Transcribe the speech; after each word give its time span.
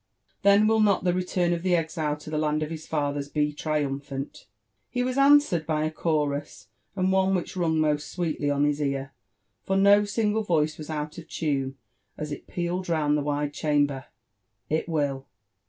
Then 0.41 0.65
will 0.65 0.79
not 0.79 1.03
the 1.03 1.13
return 1.13 1.53
of 1.53 1.61
the 1.61 1.75
exile 1.75 2.17
to 2.17 2.31
the 2.31 2.39
land 2.39 2.63
of 2.63 2.71
his 2.71 2.87
fathers 2.87 3.29
be 3.29 3.53
trium 3.53 3.99
phant 3.99 4.47
r 4.47 4.51
He 4.89 5.03
was 5.03 5.15
answered 5.15 5.67
by 5.67 5.83
a 5.85 5.91
chorus, 5.91 6.69
and 6.95 7.11
one 7.11 7.35
which 7.35 7.55
rung 7.55 7.77
most 7.79 8.11
sweetly 8.11 8.49
on 8.49 8.61
AM 8.61 8.63
LIPB 8.63 8.65
AMD 8.65 8.69
ABVENTURB8 8.69 8.69
OF 8.69 8.79
his 8.79 8.87
ear, 8.95 9.13
for 9.63 9.77
no 9.77 10.05
single 10.05 10.41
voice 10.43 10.79
was 10.79 10.89
out 10.89 11.19
of 11.19 11.29
tune 11.29 11.75
as 12.17 12.31
it 12.31 12.47
pealed 12.47 12.89
round 12.89 13.15
the 13.15 13.21
wide 13.21 13.53
chamber, 13.53 14.05
—It 14.71 14.89
will 14.89 15.27